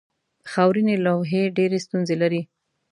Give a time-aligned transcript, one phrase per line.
[0.51, 2.41] خاورینې لوحې ډېرې ستونزې لري.